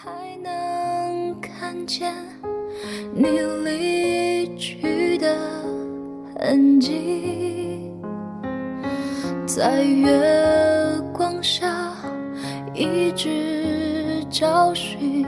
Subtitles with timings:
[0.00, 0.12] 还
[0.44, 2.14] 能看见
[3.12, 3.26] 你
[3.64, 5.34] 离去的
[6.38, 7.90] 痕迹，
[9.44, 10.08] 在月
[11.12, 11.92] 光下
[12.72, 15.26] 一直找寻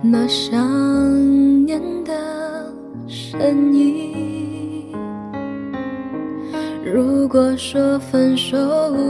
[0.00, 2.72] 那想念的
[3.06, 4.90] 身影。
[6.82, 8.56] 如果说分手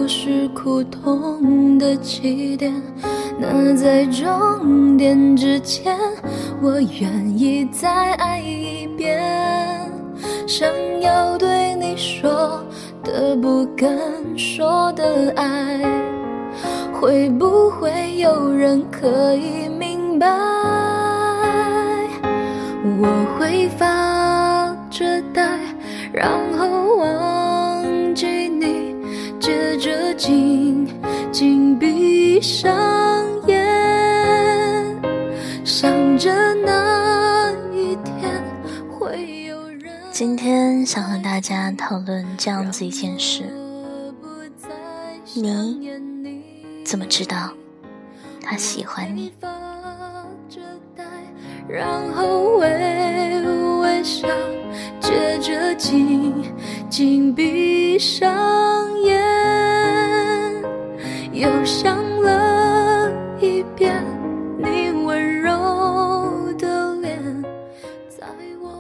[0.09, 2.75] 是苦痛的起点。
[3.41, 5.97] 那在终点之前，
[6.61, 9.23] 我愿意再爱一遍。
[10.47, 10.69] 想
[11.01, 12.61] 要对你说
[13.05, 13.89] 的不敢
[14.37, 15.79] 说的爱，
[16.93, 20.27] 会不会有人可以明白？
[23.01, 23.07] 我
[23.39, 25.47] 会发着呆，
[26.13, 26.29] 然
[26.59, 28.97] 后忘记你，
[29.39, 30.89] 接着紧
[31.31, 32.75] 紧闭上
[33.47, 33.63] 眼，
[35.63, 38.43] 想着那一天
[38.91, 39.93] 会有人。
[40.11, 43.45] 今天想和大家讨论这样子一件事：
[45.35, 45.91] 你
[46.85, 47.51] 怎么知道
[48.41, 49.33] 他喜欢你？
[51.69, 53.43] 然后微
[53.81, 54.27] 微笑，
[54.99, 56.43] 接着紧
[56.89, 59.23] 紧闭上眼，
[61.39, 63.09] 又想了
[63.41, 64.05] 一遍
[64.59, 67.45] 你温柔的脸。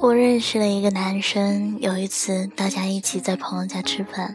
[0.00, 4.34] 我认识了一个男生，有一次大家一起在朋友家吃饭，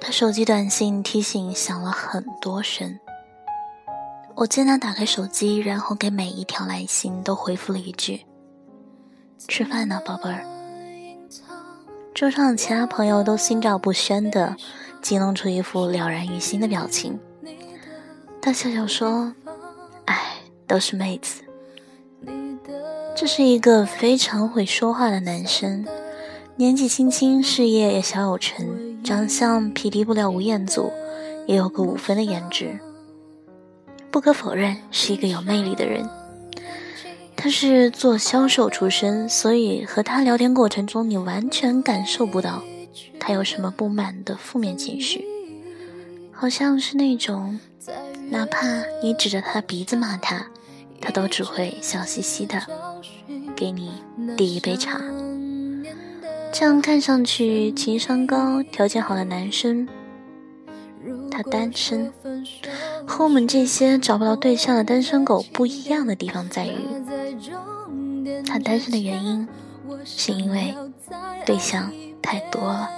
[0.00, 2.96] 他手机短信提醒响了很多声。
[4.36, 8.24] 我见他打开手机，然后给每一条来信都回复了一句
[9.48, 10.44] ：“吃饭呢，宝贝儿。”
[12.14, 14.54] 桌上的其他朋友都心照不宣的，
[15.02, 17.18] 激弄出一副了然于心的表情。
[18.40, 19.34] 他笑笑说
[20.06, 20.36] ：“哎，
[20.66, 21.42] 都是妹子。”
[23.14, 25.86] 这是一个非常会说话的男生，
[26.56, 30.90] 年纪轻轻，事业也小有成，长相匹敌不了吴彦祖，
[31.46, 32.80] 也有个五分的颜值。
[34.10, 36.08] 不可否认，是一个有魅力的人。
[37.36, 42.62] 他是做销售出身，所以和他聊天过程中，你完全感受不到
[43.18, 45.24] 他有什么不满的负面情绪，
[46.30, 47.58] 好像是那种，
[48.30, 48.66] 哪怕
[49.02, 50.46] 你指着他鼻子骂他，
[51.00, 52.60] 他都只会笑嘻嘻的。
[53.54, 53.92] 给你
[54.36, 55.00] 递一杯茶，
[56.52, 59.86] 这样看上去情商高、条件好的男生，
[61.30, 62.12] 他单身，
[63.06, 66.72] 和我们这些找不到对象的单身狗不一样的地方在于，
[68.44, 69.46] 他单身的原因
[70.04, 70.74] 是因为
[71.46, 72.88] 对象太多了。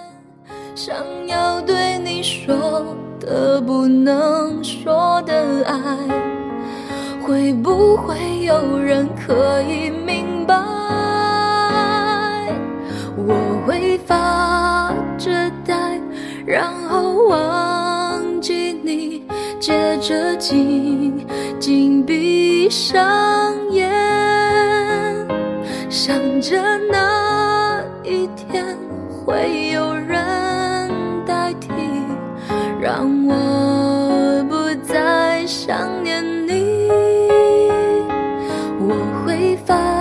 [0.74, 0.94] 想
[1.26, 2.84] 要对你说
[3.18, 5.96] 的不能说的爱，
[7.22, 10.44] 会不会有人可以明？
[10.46, 10.54] 白，
[13.16, 13.34] 我
[13.66, 15.98] 会发着呆，
[16.44, 19.22] 然后忘记你，
[19.58, 21.26] 接着紧
[21.58, 23.90] 紧闭上眼，
[25.88, 26.60] 想着
[26.90, 27.13] 那
[29.24, 31.70] 会有人代替，
[32.80, 36.88] 让我不再想念你，
[38.80, 39.94] 我会发。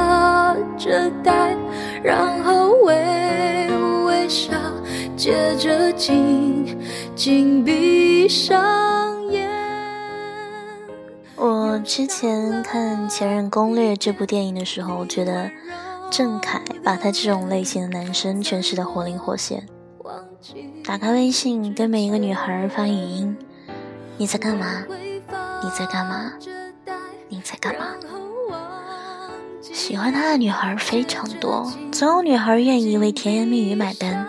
[0.76, 1.56] 着呆，
[2.04, 3.70] 然后微
[4.06, 4.52] 微笑，
[5.16, 6.78] 接着紧
[7.16, 9.50] 紧闭上眼。
[11.38, 15.50] 我之前看《前任攻略》这部电影的时候，觉得
[16.16, 19.68] 郑恺把他这种类型的男生诠释的活灵活现。
[20.86, 23.36] 打开微信，跟每一个女孩发语音
[24.18, 24.84] ：“你在干嘛？
[25.64, 26.34] 你在干嘛？
[27.30, 27.96] 你在干嘛？”
[29.60, 34.28] 喜欢他的女孩非常多，总有女孩愿意为甜言蜜语买单。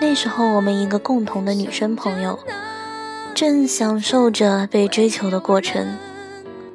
[0.00, 2.36] 那时候，我们一个共同的女生朋友，
[3.36, 5.96] 正享受着被追求的过程，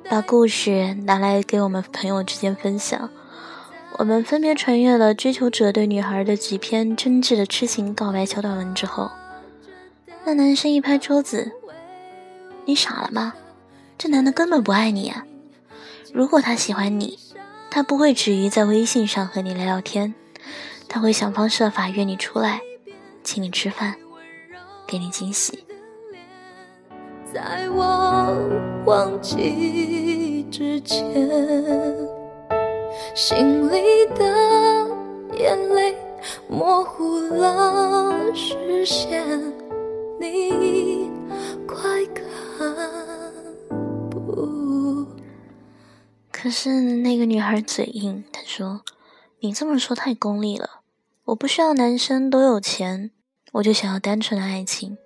[0.09, 3.09] 把故事拿来给我们朋友之间分享。
[3.97, 9.09] 我们分别传阅了追求者对女孩的几篇真挚的痴情告白小短文之后，
[10.25, 11.51] 那男生一拍桌子
[12.65, 13.33] ：“你傻了吗？
[13.97, 15.25] 这男的根本不爱你啊！”
[16.13, 17.17] 如果他喜欢你，
[17.71, 20.13] 他不会止于在微信上和你聊聊天，
[20.89, 22.61] 他会想方设法约你出来，
[23.23, 23.95] 请你吃饭，
[24.85, 25.63] 给你惊喜。
[27.33, 28.35] 在我
[28.85, 32.04] 忘记之前，
[33.15, 34.25] 心里的
[35.37, 35.95] 眼泪
[36.49, 39.25] 模糊了视线，
[40.19, 41.09] 你
[41.65, 42.25] 快看。
[46.29, 48.81] 可是那个女孩嘴硬，她说
[49.39, 50.81] ：“你这么说太功利了，
[51.23, 53.11] 我不需要男生都有钱，
[53.53, 54.97] 我就想要单纯的爱情。”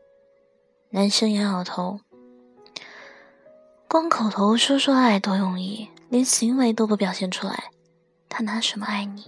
[0.90, 2.00] 男生摇摇头，
[3.88, 7.70] 光口头说说爱多容易，连行为都不表现出来，
[8.30, 9.24] 他拿什么爱你？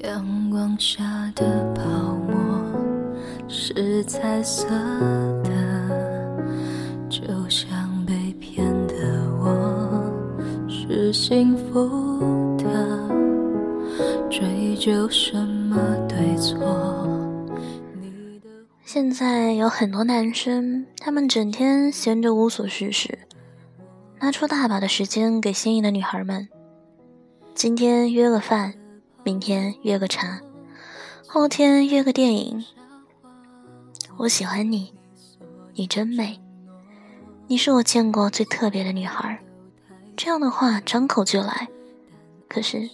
[0.00, 1.02] 阳光下
[1.34, 1.82] 的泡
[2.14, 2.36] 沫
[3.48, 4.68] 是彩色
[5.42, 5.50] 的，
[7.08, 8.94] 就像被骗的
[9.40, 10.12] 我
[10.68, 12.07] 是幸福，
[14.88, 15.76] 究什么
[16.08, 16.56] 对错？
[18.86, 23.18] 现在有很多男生，他们整天闲着无所事事，
[24.18, 26.48] 拿出大把的时间给心仪的女孩们，
[27.54, 28.72] 今天约个饭，
[29.24, 30.40] 明天约个茶。
[31.26, 32.64] 后天约个电影。
[34.16, 34.94] 我喜欢你，
[35.74, 36.40] 你真美，
[37.46, 39.38] 你是我见过最特别的女孩。
[40.16, 41.68] 这样的话张口就来，
[42.48, 42.88] 可是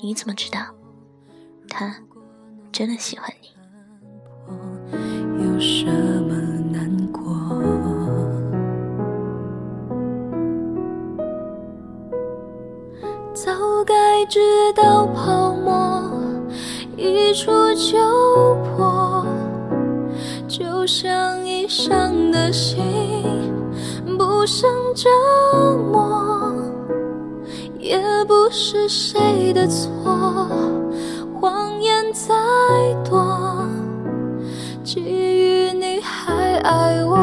[0.00, 0.73] 你怎么知道
[1.76, 1.92] 他
[2.70, 3.48] 真的喜欢你？
[5.44, 5.86] 有什
[6.22, 6.36] 么
[6.70, 7.20] 难过？
[13.34, 13.50] 早
[13.84, 14.38] 该知
[14.76, 16.00] 道泡沫。
[16.96, 17.98] 一触就
[18.76, 19.26] 破，
[20.46, 22.84] 就像已伤的心，
[24.16, 25.10] 不胜折
[25.90, 26.54] 磨，
[27.80, 27.98] 也
[28.28, 30.53] 不是谁的错。
[32.14, 32.32] 再
[33.02, 33.68] 多，
[34.84, 37.18] 基于你还爱我。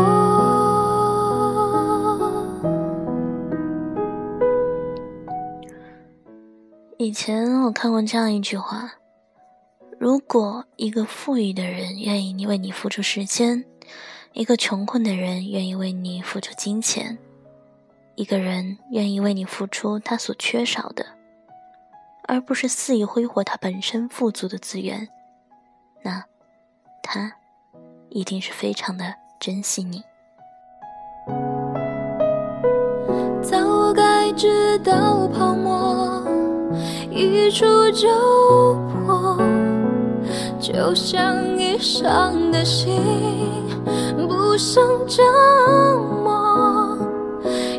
[6.98, 8.92] 以前我看过这样一句话。
[9.98, 13.64] 如果一个富裕的人愿意你为你付出时间，
[14.34, 17.18] 一个穷困的人愿意为你付出金钱，
[18.16, 21.06] 一个人愿意为你付出他所缺少的，
[22.28, 25.08] 而不是肆意挥霍他本身富足的资源，
[26.04, 26.24] 那
[27.04, 27.34] 他
[28.10, 30.04] 一定是非常的珍惜你。
[33.42, 36.24] 早该知道泡沫
[37.10, 38.08] 一触就
[39.06, 39.38] 破。
[40.60, 43.02] 就像已伤的心，
[44.30, 45.24] 不胜折
[46.24, 46.98] 磨，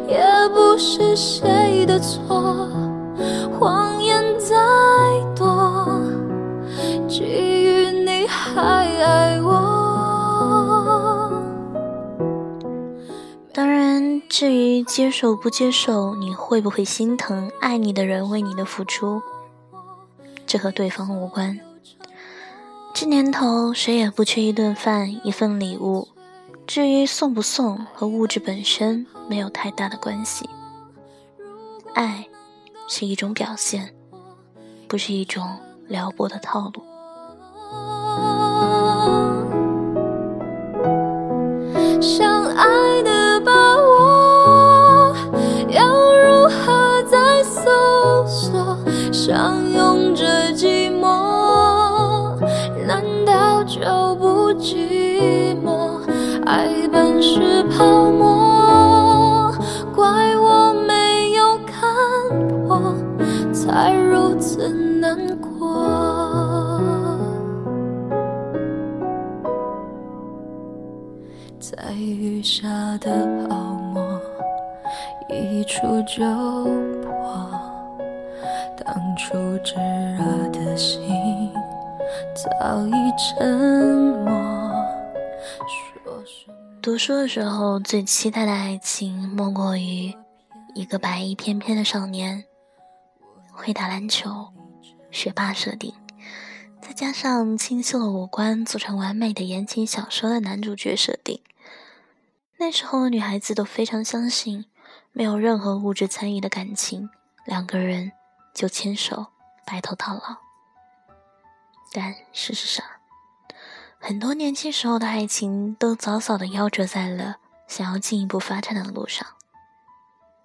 [0.09, 0.21] 也
[0.53, 2.69] 不是谁的错。
[14.93, 19.23] 接受不接受，你会不会心疼爱你的人为你的付出，
[20.47, 21.59] 这和对方无关。
[22.93, 26.09] 这年头，谁也不缺一顿饭、一份礼物。
[26.67, 30.47] 至于送不送，和物质本身没有太大的关系。
[31.95, 32.29] 爱
[32.87, 33.95] 是一种表现，
[34.87, 35.59] 不是一种
[35.89, 36.83] 撩拨的套路。
[49.33, 52.37] 相拥着寂寞。
[52.87, 53.81] 难道就
[54.17, 55.99] 不寂寞，
[56.45, 59.51] 爱本是泡沫，
[59.95, 61.89] 怪我没有看
[62.69, 62.95] 破，
[63.55, 66.79] 才如此难过。
[71.59, 72.69] 在雨下
[73.01, 73.57] 的泡
[73.95, 74.21] 沫
[75.31, 76.23] 一触就
[79.33, 79.75] 破，当初炙
[80.19, 81.51] 热的心。
[82.35, 83.49] 早已沉
[84.25, 84.31] 默。
[86.83, 90.15] 读书的时候，最期待的爱情莫过于
[90.75, 92.45] 一个白衣翩翩的少年，
[93.51, 94.49] 会打篮球，
[95.11, 95.95] 学霸设定，
[96.83, 101.41] 再加上清秀的五官，组成完美的言情小说的男主角设定。
[102.59, 104.67] 那时候的女孩子都非常相信，
[105.13, 107.09] 没有任何物质参与的感情，
[107.47, 108.13] 两个人
[108.55, 109.27] 就牵手
[109.65, 110.37] 白头到老。
[111.93, 112.85] 但事实上，
[113.99, 119.27] 很多年轻时候的爱情都早早的夭折在了想要进一步发展的路上。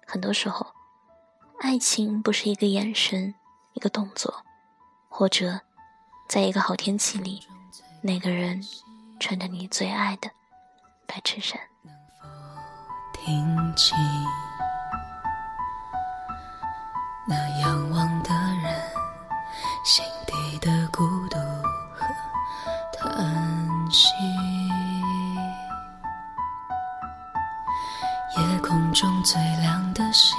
[0.06, 0.74] 很多时候，
[1.60, 3.34] 爱情不是一个眼神、
[3.72, 4.44] 一个动作，
[5.08, 5.60] 或者
[6.28, 7.46] 在一个好天气里，
[8.02, 8.62] 那个人
[9.18, 10.30] 穿着你最爱的
[11.06, 11.58] 白衬衫。
[13.12, 13.96] 听清
[17.30, 18.32] 那仰望的
[18.62, 18.74] 人
[19.84, 21.36] 心底的孤独
[21.92, 22.06] 和
[22.98, 24.08] 叹息，
[28.34, 30.38] 夜空中最亮的星，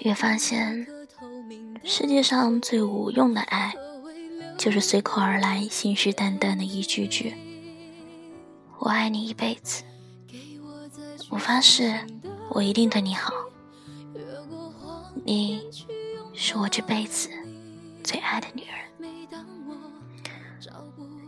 [0.00, 0.86] 越发现，
[1.84, 3.74] 世界上最无用的爱，
[4.58, 7.34] 就是随口而来、信誓旦旦的一句句
[8.80, 9.82] “我爱你一辈子”。
[11.30, 11.98] 我发誓，
[12.50, 13.32] 我一定对你好。
[15.24, 15.62] 你
[16.34, 17.28] 是我这辈子
[18.02, 18.72] 最爱的女人。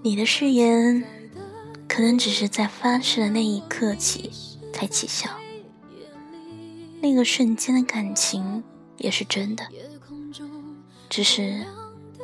[0.03, 1.05] 你的誓言。
[1.87, 4.29] 可能只是在发誓的那一刻起
[4.73, 5.31] 才起效，
[7.05, 8.65] 那个瞬间的感情
[8.97, 9.63] 也是真的，
[11.11, 11.63] 只是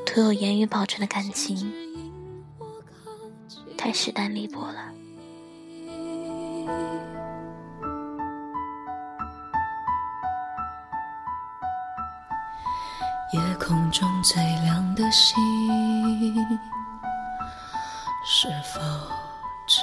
[0.06, 1.70] 徒有言语保证的感情
[3.76, 4.90] 太势单力薄了。
[13.34, 15.37] 夜空中最亮的星，
[18.25, 18.80] 是否？
[19.66, 19.82] 知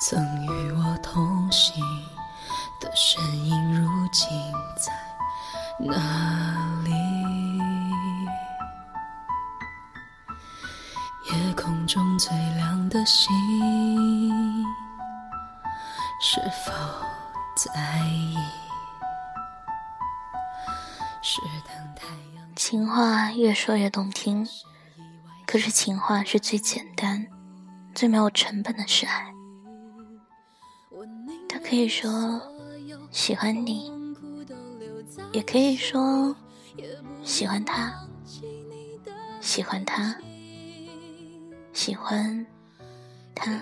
[0.00, 1.84] 曾与我同行
[2.80, 4.30] 的身影，如今
[4.74, 4.90] 在
[5.78, 6.90] 哪里？
[11.30, 13.30] 夜空中最亮的星，
[16.22, 16.72] 是否
[17.54, 17.70] 在
[18.08, 18.38] 意？
[21.20, 22.56] 是等太阳。
[22.56, 24.48] 情话越说越动听。
[25.46, 27.26] 可是情话是最简单、
[27.94, 29.34] 最没有成本的示爱。
[31.52, 32.40] 他可以说
[33.10, 33.90] 喜欢你，
[35.32, 36.36] 也可以说
[37.24, 37.92] 喜欢他，
[39.40, 40.16] 喜欢他，
[41.72, 42.46] 喜欢
[43.34, 43.60] 他。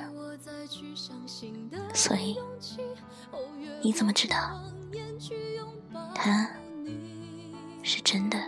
[1.95, 2.37] 所以
[3.80, 4.37] 你怎么知道
[6.14, 6.47] 他
[7.83, 8.38] 是真的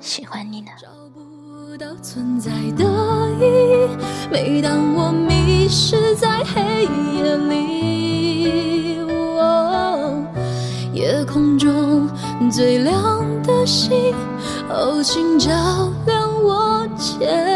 [0.00, 0.72] 喜欢你呢？
[4.30, 5.12] 每当我
[13.66, 14.14] 心，
[14.70, 15.50] 哦，请照
[16.06, 17.55] 亮我前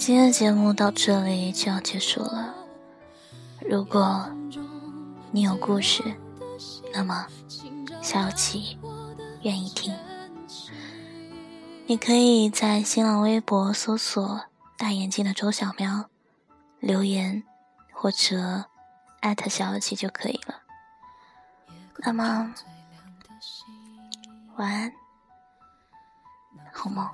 [0.00, 2.54] 今天的节目到这里就要结束了。
[3.68, 4.30] 如果
[5.30, 6.02] 你有故事，
[6.94, 7.26] 那么
[8.00, 8.78] 小七
[9.42, 9.94] 愿意听。
[11.86, 14.46] 你可以在新浪微博搜索
[14.78, 16.06] “大眼睛的周小喵”
[16.80, 17.44] 留言，
[17.92, 18.64] 或者
[19.20, 20.62] 艾特小七就可以了。
[21.98, 22.54] 那么
[24.56, 24.92] 晚安，
[26.72, 27.06] 好梦。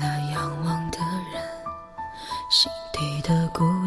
[0.00, 0.98] 那仰望的
[1.32, 1.42] 人，
[2.50, 3.77] 心底的孤。